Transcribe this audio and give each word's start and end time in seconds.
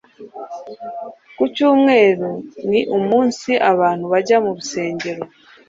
Ku 1.37 1.43
cyumweru 1.55 2.29
ni 2.69 2.81
umunsi 2.97 3.51
abantu 3.71 4.05
bajya 4.13 4.37
mu 4.43 4.51
rusengero 4.57 5.23